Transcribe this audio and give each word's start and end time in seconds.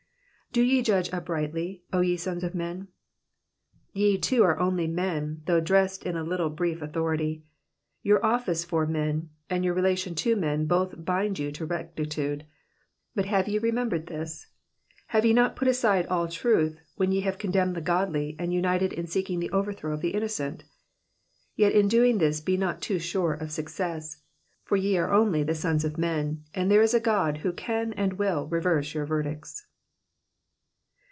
i>t? 0.53 0.63
ye 0.63 0.81
judge 0.81 1.09
uprigJUly^ 1.11 1.79
0 1.93 2.01
ye 2.05 2.17
sons 2.17 2.43
of 2.43 2.51
menV'* 2.51 2.87
Ye 3.93 4.17
too 4.17 4.43
are 4.43 4.59
only 4.59 4.85
men 4.85 5.43
though 5.45 5.61
dressed 5.61 6.03
in 6.03 6.17
a 6.17 6.25
little 6.25 6.49
brief 6.49 6.81
authority. 6.81 7.45
Tour 8.05 8.21
office 8.25 8.65
for 8.65 8.85
men, 8.85 9.29
and 9.49 9.63
your 9.63 9.73
relation 9.73 10.13
to 10.15 10.35
men 10.35 10.65
both 10.65 11.05
bind 11.05 11.39
you 11.39 11.53
to 11.53 11.65
rectitude; 11.65 12.45
but 13.15 13.23
have 13.27 13.47
ye 13.47 13.59
remembered 13.59 14.07
this? 14.07 14.47
Have 15.07 15.23
ye 15.25 15.31
not 15.31 15.55
put 15.55 15.69
aside 15.69 16.05
all 16.07 16.27
truth 16.27 16.81
when 16.97 17.13
ye 17.13 17.21
have 17.21 17.37
condemned 17.37 17.73
the 17.75 17.81
ffodly, 17.81 18.35
and 18.37 18.53
united 18.53 18.91
in 18.91 19.07
seeking 19.07 19.39
the 19.39 19.51
overthrow 19.51 19.93
of 19.93 20.01
the 20.01 20.09
innocent? 20.13 20.65
Yet 21.55 21.71
in 21.71 21.87
doing 21.87 22.17
this 22.17 22.41
be 22.41 22.57
not 22.57 22.81
too 22.81 22.99
sure 22.99 23.33
of 23.33 23.51
success, 23.53 24.17
K»r 24.67 24.75
ye 24.77 24.97
are 24.97 25.13
only 25.13 25.43
the 25.43 25.55
'* 25.55 25.55
sons 25.55 25.85
of 25.85 25.97
men,*' 25.97 26.43
and 26.53 26.69
there 26.69 26.81
is 26.81 26.93
a 26.93 26.99
€lod 26.99 27.37
who 27.37 27.53
can 27.53 27.93
and 27.93 28.19
will 28.19 28.47
reverse 28.47 28.93
year 28.93 29.05
verdicts. 29.05 29.65